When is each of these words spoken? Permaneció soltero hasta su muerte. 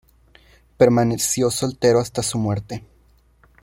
Permaneció 0.77 1.51
soltero 1.51 1.99
hasta 1.99 2.23
su 2.23 2.39
muerte. 2.39 2.83